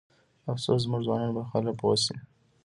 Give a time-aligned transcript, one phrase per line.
[0.51, 2.15] افسوس زموږ ځوانان به هله پوه شي.